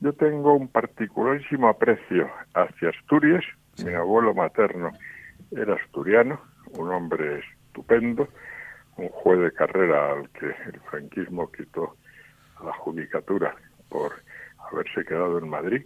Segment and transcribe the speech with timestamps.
[0.01, 3.45] yo tengo un particularísimo aprecio hacia Asturias.
[3.83, 4.91] Mi abuelo materno
[5.53, 6.39] era asturiano,
[6.79, 8.29] un hombre estupendo,
[8.99, 11.97] un juez de carrera al que el franquismo quitó
[12.63, 13.55] la judicatura
[13.89, 14.13] por
[14.71, 15.83] haberse quedado en Madrid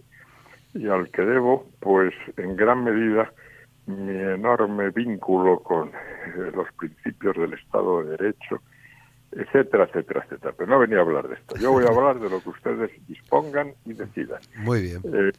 [0.73, 3.31] y al que debo, pues en gran medida,
[3.87, 8.61] mi enorme vínculo con eh, los principios del Estado de Derecho,
[9.31, 10.53] etcétera, etcétera, etcétera.
[10.57, 11.55] Pero no venía a hablar de esto.
[11.57, 14.39] Yo voy a hablar de lo que ustedes dispongan y decidan.
[14.57, 15.01] Muy bien.
[15.05, 15.31] Eh,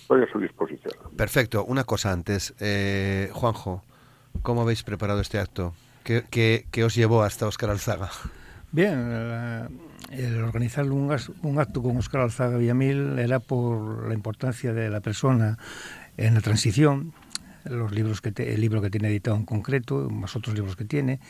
[0.00, 0.94] estoy a su disposición.
[1.16, 1.64] Perfecto.
[1.64, 2.54] Una cosa antes.
[2.60, 3.82] Eh, Juanjo,
[4.42, 5.74] ¿cómo habéis preparado este acto?
[6.04, 8.08] ¿Qué, qué, os llevó hasta Óscar Alzaga?
[8.70, 8.98] Bien,
[10.10, 15.00] el organizar un, un acto con Óscar Alzaga Villamil era por la importancia de la
[15.00, 15.58] persona
[16.16, 17.12] en la transición
[17.64, 21.20] los libros que el libro que tiene editado en concreto, más otros libros que tiene.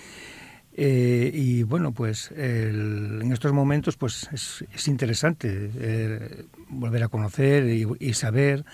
[0.77, 8.15] Eh, y bueno, pues en estos momentos pues es, interesante eh, volver a conocer y,
[8.15, 8.65] saber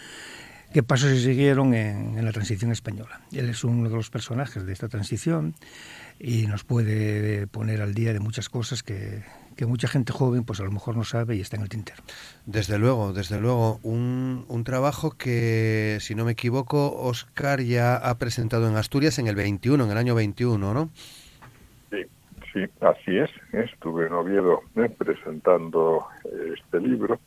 [0.72, 3.22] qué pasos se siguieron en, en, la transición española.
[3.32, 5.54] Él es uno de los personajes de esta transición
[6.18, 9.22] y nos puede poner al día de muchas cosas que,
[9.54, 12.02] que mucha gente joven pues a lo mejor no sabe y está en el tintero.
[12.46, 18.18] Desde luego, desde luego, un, un trabajo que, si no me equivoco, Oscar ya ha
[18.18, 20.90] presentado en Asturias en el 21, en el año 21, ¿no?
[21.90, 22.02] Sí,
[22.52, 23.30] sí, así es.
[23.52, 27.18] Estuve en Oviedo eh, presentando eh, este libro,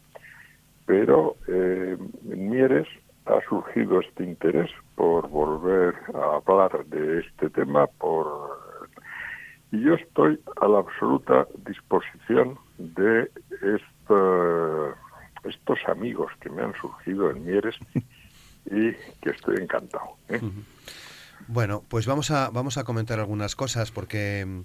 [0.85, 1.97] pero eh,
[2.29, 2.87] en Mieres
[3.25, 8.56] ha surgido este interés por volver a hablar de este tema, por
[9.72, 13.31] y yo estoy a la absoluta disposición de
[15.44, 17.75] estos amigos que me han surgido en Mieres
[18.66, 20.16] y que estoy encantado.
[20.29, 20.39] ¿eh?
[21.47, 24.61] Bueno, pues vamos a, vamos a comentar algunas cosas porque mm,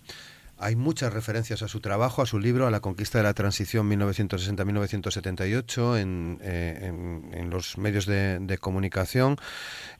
[0.58, 3.90] hay muchas referencias a su trabajo, a su libro, a la conquista de la transición
[3.90, 9.36] 1960-1978 en, eh, en, en, los medios de, comunicación.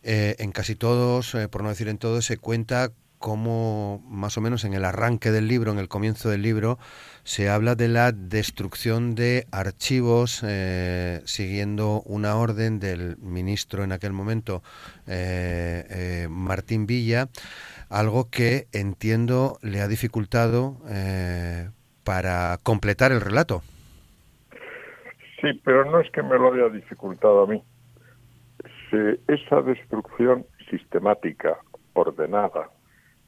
[0.03, 4.65] Eh, en casi todos, por no decir en todos, se cuenta cómo más o menos
[4.65, 6.79] en el arranque del libro, en el comienzo del libro,
[7.23, 14.13] se habla de la destrucción de archivos eh, siguiendo una orden del ministro en aquel
[14.13, 14.63] momento,
[15.07, 17.29] eh, eh, Martín Villa,
[17.89, 20.79] algo que entiendo le ha dificultado
[22.05, 23.63] para completar el relato.
[25.41, 27.63] Sí, pero no es que me lo haya dificultado a mí.
[29.29, 31.57] esa destrucción sistemática,
[31.95, 32.69] ordenada,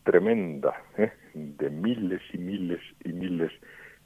[0.05, 1.13] tremenda ¿eh?
[1.35, 3.51] de miles y miles y miles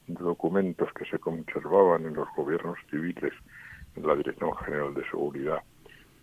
[0.07, 3.33] de documentos que se conservaban en los gobiernos civiles,
[3.97, 5.63] en la Dirección General de Seguridad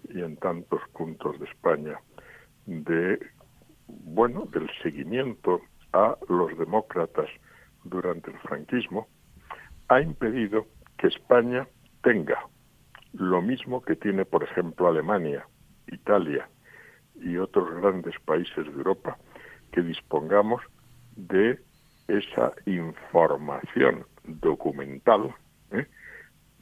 [0.09, 1.99] y en tantos puntos de España,
[2.65, 3.19] de
[3.87, 5.61] bueno, del seguimiento
[5.93, 7.29] a los demócratas
[7.83, 9.07] durante el franquismo,
[9.87, 10.65] ha impedido
[10.97, 11.67] que España
[12.01, 12.47] tenga
[13.13, 15.45] lo mismo que tiene, por ejemplo, Alemania,
[15.87, 16.49] Italia
[17.15, 19.17] y otros grandes países de Europa,
[19.75, 20.61] que dispongamos
[21.17, 21.59] de
[22.07, 25.35] esa información documental
[25.71, 25.85] ¿eh?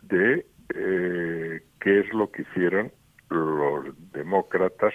[0.01, 2.92] de eh, qué es lo que hicieron
[3.30, 4.94] los demócratas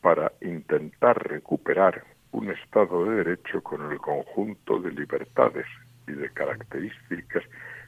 [0.00, 2.02] para intentar recuperar
[2.32, 5.66] un Estado de Derecho con el conjunto de libertades
[6.08, 7.44] y de características,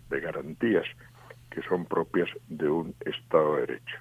[0.08, 0.86] de garantías
[1.50, 3.96] que son propias de un Estado de Derecho.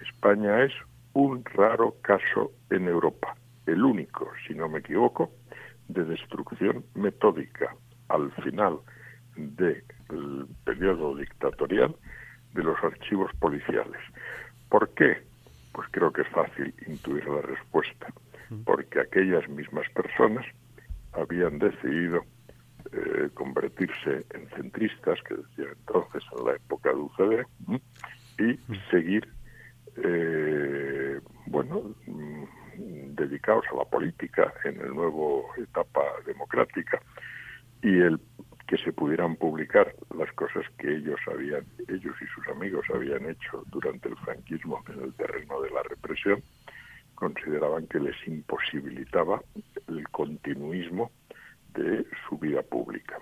[0.00, 0.72] España es
[1.12, 5.32] un raro caso en Europa, el único, si no me equivoco,
[5.88, 7.74] de destrucción metódica
[8.08, 8.78] al final
[9.36, 11.94] del periodo dictatorial
[12.54, 14.00] de los archivos policiales.
[14.68, 15.22] ¿Por qué?
[15.72, 18.06] Pues creo que es fácil intuir la respuesta,
[18.64, 20.46] porque aquellas mismas personas
[21.12, 22.24] habían decidido
[22.92, 27.46] eh, convertirse en centristas, que decía entonces en la época de UCD,
[28.38, 28.58] y
[28.90, 29.28] seguir,
[29.96, 32.05] eh, bueno, mm,
[33.46, 37.00] dedicados a la política en el nuevo etapa democrática
[37.82, 38.20] y el
[38.66, 43.62] que se pudieran publicar las cosas que ellos habían, ellos y sus amigos habían hecho
[43.66, 46.42] durante el franquismo en el terreno de la represión,
[47.14, 49.40] consideraban que les imposibilitaba
[49.86, 51.12] el continuismo
[51.74, 53.18] de su vida pública.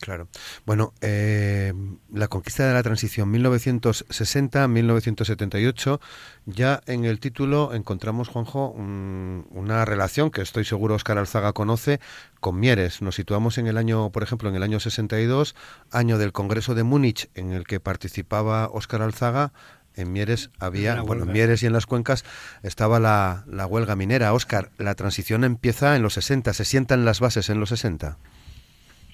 [0.00, 0.28] Claro.
[0.64, 1.72] Bueno, eh,
[2.12, 6.00] la conquista de la transición 1960-1978,
[6.46, 12.00] ya en el título encontramos, Juanjo, una relación que estoy seguro Oscar Alzaga conoce
[12.40, 13.02] con Mieres.
[13.02, 15.54] Nos situamos en el año, por ejemplo, en el año 62,
[15.90, 19.52] año del Congreso de Múnich, en el que participaba Oscar Alzaga.
[19.94, 22.24] En Mieres había, bueno, en Mieres y en las cuencas
[22.62, 24.34] estaba la, la huelga minera.
[24.34, 28.18] Oscar, la transición empieza en los 60, se sientan las bases en los 60.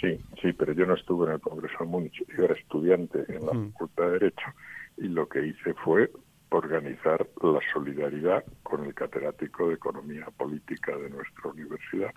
[0.03, 3.47] Sí, sí, pero yo no estuve en el Congreso de Múnich, yo era estudiante en
[3.47, 4.47] la Facultad de Derecho
[4.97, 6.11] y lo que hice fue
[6.51, 12.11] organizar la solidaridad con el catedrático de Economía Política de nuestra universidad,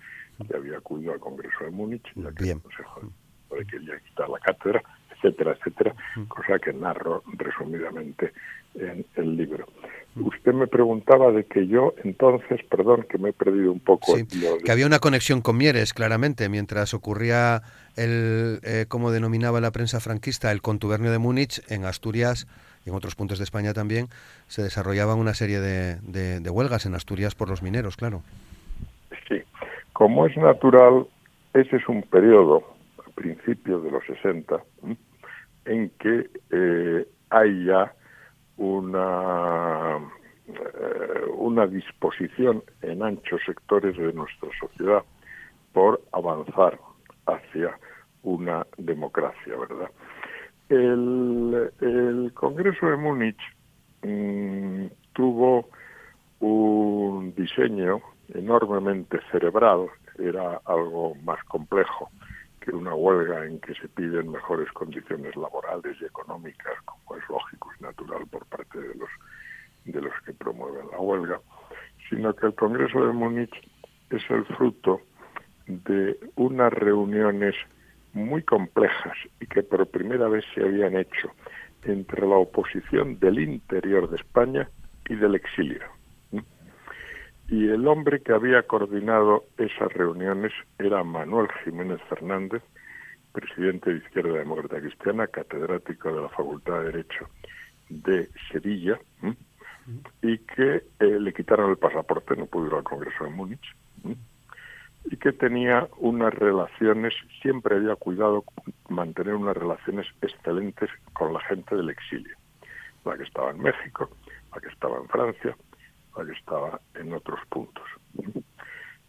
[0.48, 3.02] que había acudido al Congreso de Múnich, ya que el Consejo
[3.70, 5.96] quería quitar la cátedra, etcétera, etcétera,
[6.28, 8.34] cosa que narro resumidamente
[8.74, 9.68] en el libro.
[10.16, 14.16] Usted me preguntaba de que yo entonces, perdón, que me he perdido un poco.
[14.16, 14.26] Sí,
[14.64, 17.64] que había una conexión con Mieres, claramente, mientras ocurría
[17.98, 22.48] el, eh, como denominaba la prensa franquista, el contubernio de Múnich, en Asturias
[22.86, 24.08] y en otros puntos de España también,
[24.48, 28.22] se desarrollaban una serie de, de, huelgas en Asturias por los mineros, claro.
[29.28, 29.42] Sí,
[29.92, 31.08] como es natural,
[31.54, 32.64] ese es un periodo,
[33.06, 34.64] a principios de los 60,
[35.66, 37.92] en que eh, hay ya
[38.58, 39.98] una,
[40.48, 45.04] eh, una disposición en anchos sectores de nuestra sociedad
[45.74, 46.80] por avanzar
[47.26, 47.78] hacia
[48.24, 49.92] una democracia, ¿verdad?
[50.70, 53.40] El, Congreso de Múnich
[54.02, 55.70] mm, tuvo
[56.40, 58.02] un diseño
[58.34, 59.88] enormemente cerebral,
[60.18, 62.10] era algo más complejo
[62.62, 67.70] que una huelga en que se piden mejores condiciones laborales y económicas, como es lógico
[67.80, 68.26] y natural
[68.76, 69.10] de los
[69.86, 71.40] de los que promueven la huelga,
[72.10, 73.54] sino que el Congreso de Múnich
[74.10, 75.02] es el fruto
[75.68, 77.56] de unas reuniones
[78.14, 81.32] muy complejas y que por primera vez se habían hecho
[81.84, 84.70] entre la oposición del interior de España
[85.08, 85.84] y del exilio.
[87.48, 92.64] Y el hombre que había coordinado esas reuniones era Manuel Jiménez Fernández,
[93.34, 97.30] presidente de Izquierda Demócrata Cristiana, catedrático de la Facultad de Derecho
[97.90, 99.00] de Sevilla,
[100.22, 103.76] y que eh, le quitaron el pasaporte, no pudo ir al Congreso de Múnich,
[105.06, 108.44] y que tenía unas relaciones, siempre había cuidado
[108.90, 112.36] mantener unas relaciones excelentes con la gente del exilio,
[113.06, 114.10] la que estaba en México,
[114.54, 115.56] la que estaba en Francia,
[116.24, 117.84] que estaba en otros puntos.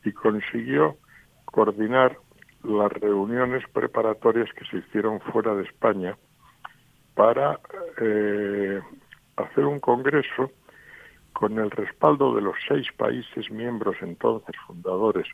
[0.05, 0.97] Y consiguió
[1.45, 2.19] coordinar
[2.65, 6.17] las reuniones preparatorias que se hicieron fuera de España
[7.17, 7.59] para
[8.01, 8.81] eh,
[9.37, 10.53] hacer un congreso
[11.33, 15.27] con el respaldo de los seis países miembros entonces fundadores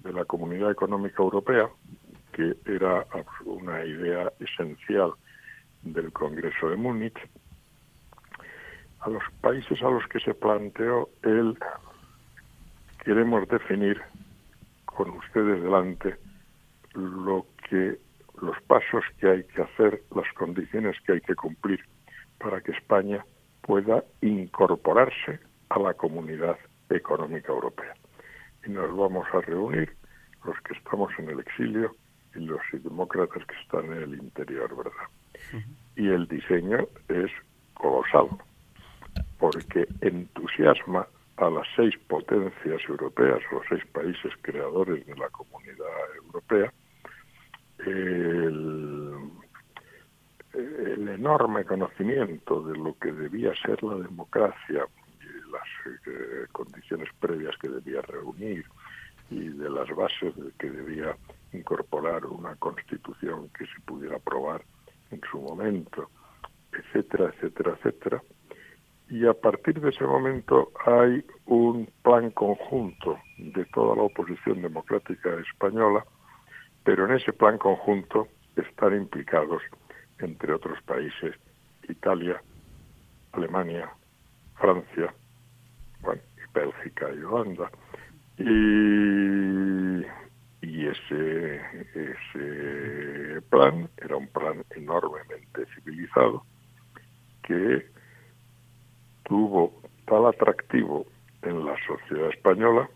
[0.00, 1.68] de la Comunidad Económica Europea,
[2.32, 3.06] que era
[3.44, 5.12] una idea esencial
[5.82, 7.18] del Congreso de Múnich,
[9.00, 11.56] a los países a los que se planteó el
[13.04, 14.00] queremos definir
[14.86, 16.16] con ustedes delante
[16.94, 17.98] lo que
[18.42, 21.80] los pasos que hay que hacer, las condiciones que hay que cumplir
[22.38, 23.24] para que España
[23.62, 25.40] pueda incorporarse
[25.70, 26.56] a la comunidad
[26.90, 27.94] económica europea.
[28.66, 29.92] Y nos vamos a reunir
[30.44, 31.94] los que estamos en el exilio
[32.34, 35.62] y los demócratas que están en el interior, ¿verdad?
[35.96, 37.30] Y el diseño es
[37.74, 38.28] colosal
[39.38, 46.72] porque entusiasma a las seis potencias europeas, los seis países creadores de la comunidad europea,
[47.78, 48.27] el,
[51.08, 54.86] enorme conocimiento de lo que debía ser la democracia
[55.20, 58.64] y las eh, condiciones previas que debía reunir
[59.30, 61.16] y de las bases de que debía
[61.52, 64.62] incorporar una constitución que se pudiera aprobar
[65.10, 66.10] en su momento,
[66.72, 68.22] etcétera, etcétera, etcétera,
[69.10, 75.30] y a partir de ese momento hay un plan conjunto de toda la oposición democrática
[75.40, 76.04] española,
[76.84, 79.62] pero en ese plan conjunto están implicados,
[80.20, 81.34] entre otros países,
[81.88, 82.40] Italia,
[83.32, 83.90] Alemania,
[84.56, 85.14] Francia,
[86.00, 86.20] bueno,
[86.52, 87.70] Bélgica y Holanda.
[88.38, 90.06] Y,
[90.66, 91.60] y ese,
[91.94, 96.44] ese plan era un plan enormemente civilizado
[97.42, 97.86] que
[99.24, 101.06] tuvo tal atractivo
[101.42, 102.88] en la sociedad española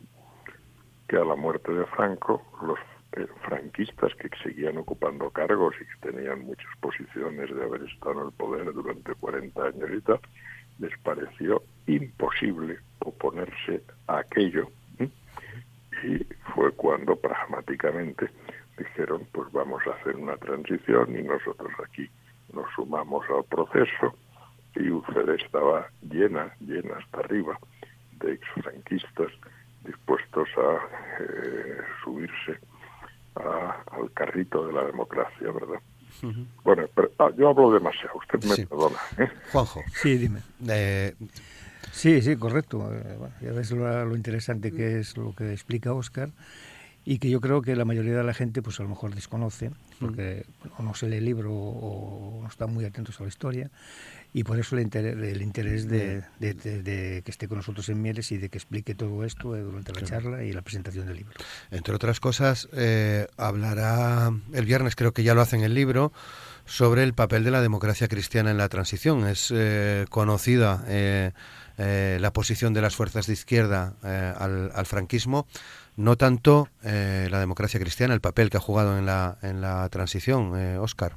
[1.08, 2.78] que a la muerte de Franco los
[3.14, 8.26] eh, franquistas que seguían ocupando cargos y que tenían muchas posiciones de haber estado en
[8.26, 10.20] el poder durante 40 años y tal,
[10.78, 14.68] les pareció imposible oponerse a aquello.
[14.98, 18.30] Y fue cuando pragmáticamente
[18.76, 22.08] dijeron, pues vamos a hacer una transición y nosotros aquí
[22.52, 24.16] nos sumamos al proceso
[24.74, 27.58] y UCD estaba llena, llena hasta arriba
[28.20, 29.32] de exfranquistas
[29.84, 32.58] dispuestos a eh, subirse
[33.34, 35.80] al carrito de la democracia, ¿verdad?
[36.62, 38.98] Bueno, pero, ah, yo hablo demasiado, usted me perdona.
[39.18, 39.28] ¿eh?
[39.50, 39.80] Juanjo.
[39.94, 40.40] Sí, dime.
[40.68, 41.14] Eh,
[41.90, 42.90] sí, sí, correcto.
[43.40, 46.30] ya ves lo, lo, interesante que es lo que explica Oscar
[47.04, 49.70] y que yo creo que la mayoría de la gente pues a lo mejor desconoce
[50.02, 50.44] porque
[50.78, 53.70] o no se lee el libro o no están muy atentos a la historia
[54.34, 58.38] y por eso el interés, el interés de, que esté con nosotros en Mieres y
[58.38, 61.34] de que explique todo esto durante la charla y la presentación del libro.
[61.70, 66.12] Entre otras cosas, eh, hablará el viernes, creo que ya lo hace en el libro,
[66.64, 69.26] sobre el papel de la democracia cristiana en la transición.
[69.26, 71.32] Es eh, conocida eh,
[71.76, 75.46] la posición de las fuerzas de izquierda al, al, franquismo,
[75.96, 80.52] no tanto la democracia cristiana, el papel que ha jugado en la, en la transición,
[80.78, 81.12] Oscar.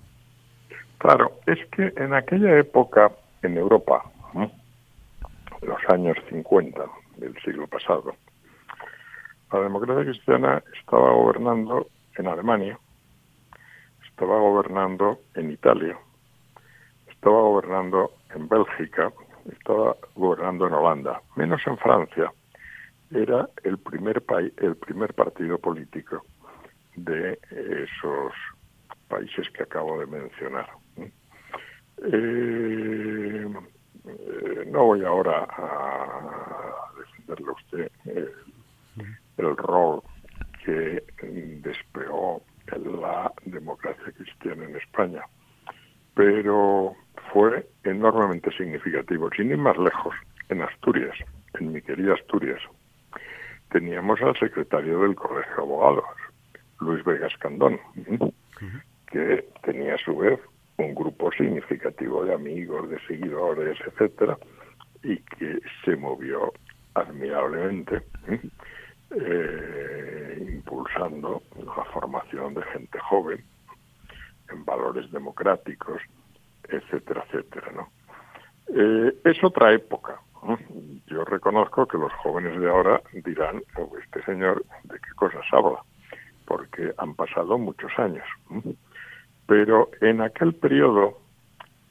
[0.97, 4.03] Claro, es que en aquella época en Europa,
[5.61, 6.83] los años 50
[7.17, 8.15] del siglo pasado,
[9.51, 12.79] la democracia cristiana estaba gobernando en Alemania,
[14.09, 15.97] estaba gobernando en Italia,
[17.09, 19.11] estaba gobernando en Bélgica,
[19.51, 22.31] estaba gobernando en Holanda, menos en Francia.
[23.11, 26.23] Era el primer país, el primer partido político
[26.95, 28.33] de esos
[29.07, 30.67] países que acabo de mencionar.
[30.97, 31.07] Eh,
[34.07, 37.91] eh, no voy ahora a defenderle a usted
[39.37, 40.01] el, rol
[40.63, 41.03] que
[41.61, 42.41] despegó
[42.73, 45.21] la democracia cristiana en España,
[46.13, 46.95] pero
[47.31, 50.15] fue enormemente significativo, sin ir más lejos,
[50.49, 51.15] en Asturias,
[51.59, 52.61] en mi querida Asturias.
[53.71, 56.05] Teníamos al secretario del Colegio de Abogados,
[56.79, 57.79] Luis Vegas Candón,
[59.07, 60.39] que tenía a su vez
[60.77, 64.37] un grupo significativo de amigos, de seguidores, etcétera,
[65.03, 66.51] y que se movió
[66.93, 68.01] admirablemente,
[69.11, 73.43] eh, impulsando la formación de gente joven
[74.49, 76.01] en valores democráticos,
[76.67, 77.89] etcétera, etcétera, ¿no?
[78.67, 80.19] Eh, es otra época.
[81.07, 83.61] Yo reconozco que los jóvenes de ahora dirán,
[84.03, 85.79] este señor, ¿de qué cosas habla?
[86.45, 88.25] Porque han pasado muchos años.
[89.47, 91.19] Pero en aquel periodo,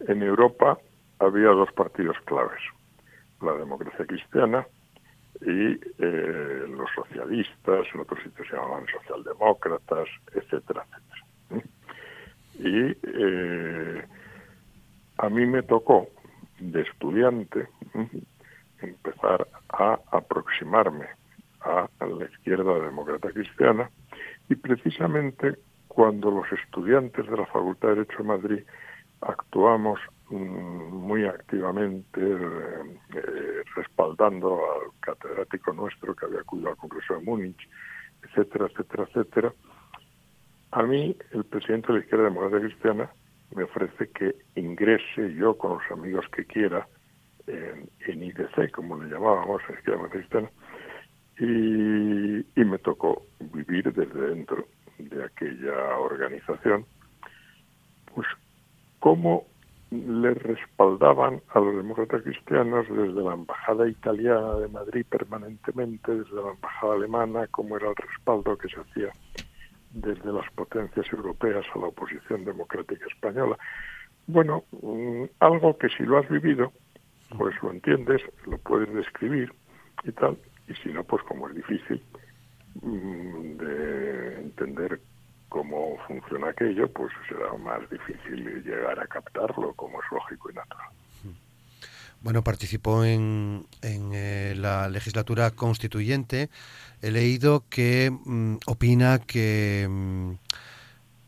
[0.06, 0.78] en Europa,
[1.18, 2.60] había dos partidos claves,
[3.40, 4.66] la democracia cristiana
[5.40, 11.68] y eh, los socialistas, en otros sitios se llamaban socialdemócratas, etcétera, etcétera.
[12.58, 14.04] Y eh,
[15.18, 16.08] a mí me tocó,
[16.60, 17.68] de estudiante,
[19.24, 21.06] a aproximarme
[21.60, 23.90] a la izquierda demócrata cristiana
[24.48, 25.56] y precisamente
[25.88, 28.64] cuando los estudiantes de la Facultad de Derecho de Madrid
[29.20, 30.00] actuamos
[30.30, 37.68] mm, muy activamente eh, respaldando al catedrático nuestro que había acudido al Congreso de Múnich,
[38.22, 39.54] etcétera, etcétera, etcétera.
[40.72, 43.10] A mí, el presidente de la Izquierda Democrática Cristiana
[43.54, 46.88] me ofrece que ingrese yo con los amigos que quiera
[47.46, 50.50] en, IDC, como le llamábamos, en Izquierda Cristiana,
[51.38, 53.22] y, y me tocó
[53.52, 54.66] vivir desde dentro
[54.98, 56.86] de aquella organización,
[58.14, 58.26] pues
[59.00, 59.46] cómo
[59.90, 66.52] le respaldaban a los demócratas cristianos desde la embajada italiana de Madrid permanentemente, desde la
[66.52, 69.12] embajada alemana, cómo era el respaldo que se hacía
[69.92, 73.56] desde las potencias europeas a la oposición democrática española.
[74.26, 76.72] Bueno, mm, algo que si lo has vivido,
[77.36, 79.52] pues lo entiendes, lo puedes describir
[80.04, 80.36] y tal,
[80.68, 82.02] y si no, pues como es difícil,
[82.82, 85.00] Mm, de entender
[85.48, 90.88] cómo funciona aquello, pues será más difícil llegar a captarlo, como es lógico y natural.
[92.20, 96.48] Bueno, participó en, en la legislatura constituyente.
[97.02, 100.32] He leído que mm, opina que mm,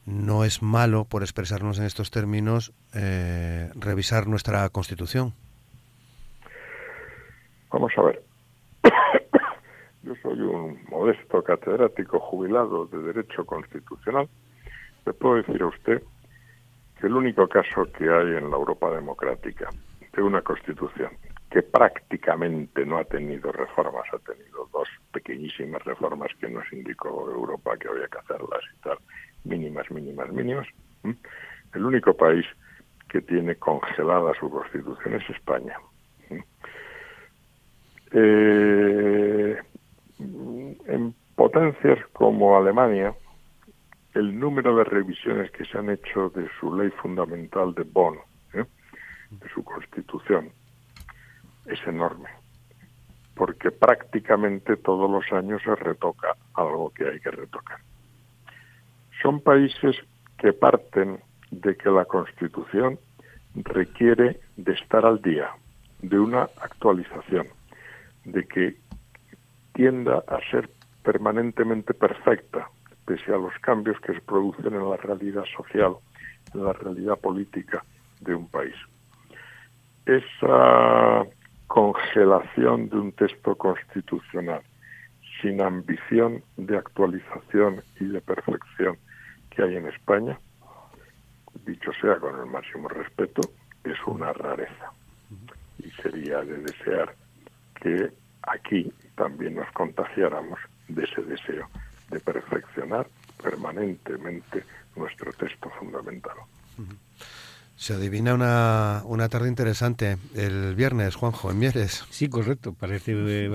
[0.06, 5.34] no es malo, por expresarnos en estos términos, eh, revisar nuestra Constitución.
[7.70, 8.22] Vamos a ver.
[10.02, 14.28] Yo soy un modesto catedrático jubilado de Derecho Constitucional.
[15.04, 16.02] Le puedo decir a usted
[17.00, 19.68] que el único caso que hay en la Europa democrática
[20.12, 21.10] de una Constitución
[21.50, 27.76] que prácticamente no ha tenido reformas, ha tenido dos pequeñísimas reformas que nos indicó Europa
[27.78, 28.98] que había que hacerlas y tal,
[29.44, 30.66] mínimas, mínimas, mínimas.
[31.74, 32.44] El único país
[33.08, 35.78] que tiene congelada su constitución es España.
[38.18, 39.58] Eh,
[40.18, 43.14] en potencias como Alemania,
[44.14, 48.16] el número de revisiones que se han hecho de su ley fundamental de Bonn,
[48.54, 48.64] ¿eh?
[49.30, 50.50] de su constitución,
[51.66, 52.30] es enorme,
[53.34, 57.80] porque prácticamente todos los años se retoca algo que hay que retocar.
[59.20, 59.94] Son países
[60.38, 61.20] que parten
[61.50, 62.98] de que la Constitución
[63.56, 65.50] requiere de estar al día,
[66.00, 67.46] de una actualización,
[68.26, 68.76] de que
[69.72, 70.68] tienda a ser
[71.02, 72.68] permanentemente perfecta,
[73.06, 75.94] pese a los cambios que se producen en la realidad social,
[76.52, 77.84] en la realidad política
[78.20, 78.74] de un país.
[80.04, 81.24] Esa
[81.68, 84.62] congelación de un texto constitucional
[85.40, 88.96] sin ambición de actualización y de perfección
[89.50, 90.38] que hay en España,
[91.64, 93.42] dicho sea con el máximo respeto,
[93.84, 94.90] es una rareza.
[95.78, 97.14] Y sería de desear
[97.80, 98.10] que
[98.42, 101.68] aquí también nos contagiáramos de ese deseo
[102.10, 103.06] de perfeccionar
[103.42, 104.64] permanentemente
[104.94, 106.36] nuestro texto fundamental.
[107.76, 112.04] Se adivina una, una tarde interesante el viernes, Juanjo, en Mieres.
[112.10, 112.72] Sí, correcto.
[112.72, 113.12] Parece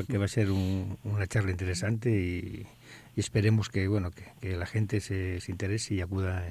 [0.07, 2.67] que va a ser una charla interesante y,
[3.15, 6.43] esperemos que bueno que, la gente se, interese y acuda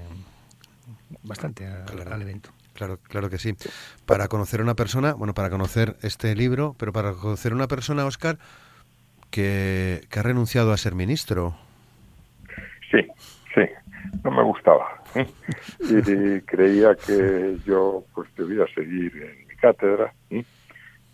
[1.23, 2.51] bastante al evento.
[2.75, 3.55] Claro, claro que sí.
[4.07, 7.69] Para conocer a una persona, bueno, para conocer este libro, pero para conocer a una
[7.69, 8.39] persona, Oscar,
[9.31, 11.55] que, ha renunciado a ser ministro.
[12.91, 13.07] Sí,
[13.55, 13.63] sí,
[14.25, 15.03] no me gustaba.
[15.81, 20.45] y creía que yo pues debía seguir en mi cátedra y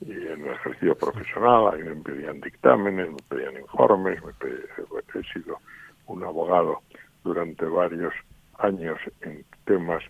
[0.01, 5.59] en el ejercicio profesional, ahí me pedían dictámenes, me pedían informes, me he sido
[6.07, 6.81] un abogado
[7.25, 8.13] durante varios
[8.59, 10.03] años en temas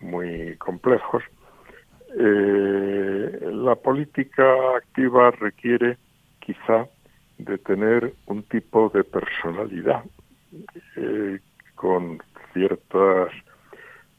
[0.00, 1.22] muy complejos.
[2.18, 5.98] Eh, la política activa requiere
[6.40, 6.86] quizá
[7.38, 10.04] de tener un tipo de personalidad
[10.96, 11.40] eh,
[11.74, 12.18] con
[12.52, 13.30] ciertas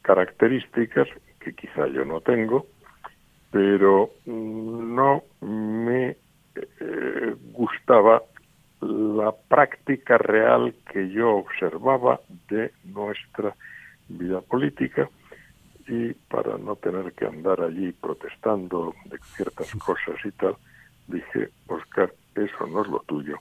[0.02, 1.08] características
[1.40, 2.66] que quizá yo no tengo,
[3.50, 6.16] pero no me
[6.80, 8.22] eh, gustaba
[8.80, 13.54] la práctica real que yo observaba de nuestra
[14.08, 15.08] vida política
[15.88, 20.56] y para no tener que andar allí protestando de ciertas cosas y tal,
[21.06, 23.38] dije, Oscar, eso no es lo tuyo,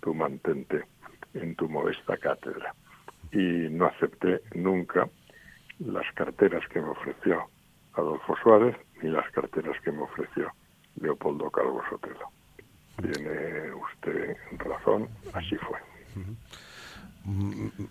[0.00, 0.84] tú mantente
[1.34, 2.74] en tu modesta cátedra
[3.30, 5.08] y no acepté nunca
[5.78, 7.44] las carteras que me ofreció
[7.94, 10.50] Adolfo Suárez ni las carteras que me ofreció
[11.00, 12.30] Leopoldo Calvo Sotelo.
[13.00, 15.78] Tiene usted razón, así fue.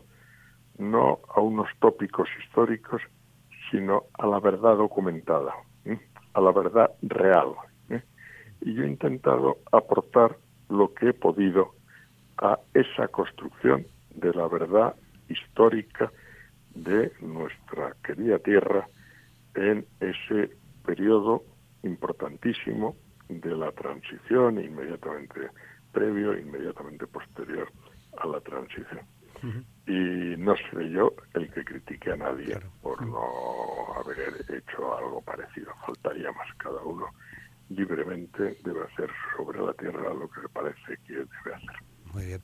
[0.78, 3.02] no a unos tópicos históricos,
[3.72, 5.54] sino a la verdad documentada,
[6.34, 7.54] a la verdad real.
[8.62, 10.38] Y yo he intentado aportar
[10.70, 11.76] lo que he podido
[12.38, 14.96] a esa construcción de la verdad
[15.30, 16.12] histórica
[16.76, 18.88] de nuestra querida tierra
[19.56, 21.44] en ese periodo
[21.84, 22.96] importantísimo
[23.30, 25.50] de la transición inmediatamente
[25.92, 27.72] previo inmediatamente posterior
[28.18, 29.02] a la transición.
[29.86, 35.72] Y no seré yo el que critique a nadie por no haber hecho algo parecido.
[35.86, 36.48] Faltaría más.
[36.58, 37.06] Cada uno
[37.70, 41.76] libremente debe hacer sobre la tierra lo que le parece que debe hacer.
[42.14, 42.42] Muy bien.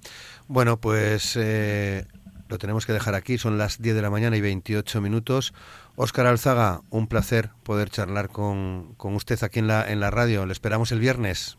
[0.47, 2.05] Bueno, pues eh,
[2.51, 3.37] lo tenemos que dejar aquí.
[3.37, 5.53] Son las 10 de la mañana y 28 minutos.
[5.95, 10.45] Óscar Alzaga, un placer poder charlar con, con usted aquí en la, en la radio.
[10.45, 11.57] Le esperamos el viernes.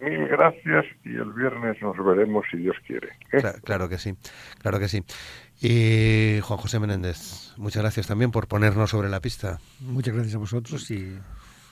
[0.00, 3.08] Mil gracias y el viernes nos veremos si Dios quiere.
[3.32, 3.42] ¿eh?
[3.64, 4.14] Claro, que sí,
[4.60, 5.02] claro que sí.
[5.60, 9.58] Y Juan José Menéndez, muchas gracias también por ponernos sobre la pista.
[9.80, 11.18] Muchas gracias a vosotros y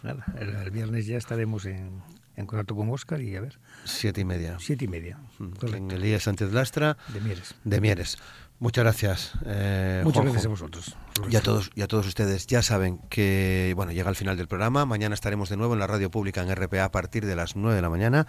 [0.03, 2.03] nada, el, viernes ya estaremos en,
[2.37, 3.59] en contacto con Oscar y a ver.
[3.85, 4.57] Siete y media.
[4.61, 5.19] Siete y media.
[5.39, 6.99] Mm, en el día Sánchez Lastra.
[7.09, 7.55] De Mieres.
[7.65, 8.19] De Mieres.
[8.61, 9.33] Muchas gracias.
[9.47, 10.97] Eh, Muchas gracias a vosotros.
[11.31, 12.47] Y a todos y a todos ustedes.
[12.49, 14.85] Ya saben que bueno llega el final del programa.
[14.85, 17.77] Mañana estaremos de nuevo en la radio pública en RPA a partir de las 9
[17.77, 18.27] de la mañana.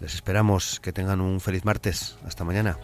[0.00, 2.16] Les esperamos que tengan un feliz martes.
[2.24, 2.78] Hasta mañana.